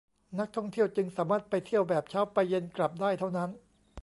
[0.39, 3.49] นักท่องเที่ยวจึงสามารถไปเที่ยวแบบเช้าไปเย็นกลับได้เท่านั้น